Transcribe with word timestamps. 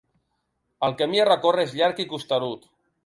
El 0.87 0.95
camí 1.01 1.21
a 1.23 1.27
recórrer 1.29 1.67
és 1.69 1.77
llarg 1.81 2.03
i 2.05 2.07
costerut. 2.15 2.67